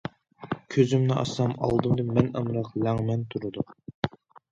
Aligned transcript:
كۆزۈمنى 0.75 1.17
ئاچسام 1.23 1.53
ئالدىمدا 1.67 2.05
مەن 2.07 2.31
ئامراق 2.39 2.71
لەڭمەن 2.87 3.27
تۇرىدۇ. 3.35 3.67